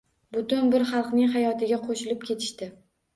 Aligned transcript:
Butun 0.35 0.69
bir 0.75 0.85
xalqning 0.91 1.29
hayotiga 1.35 1.79
qo‘shilib 1.83 2.25
ketishdi. 2.31 2.71